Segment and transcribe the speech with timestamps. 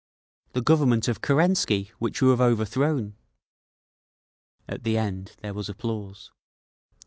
[0.53, 3.17] The Government of Kerensky, which you have overthrown!"
[4.67, 6.31] At the end there was applause.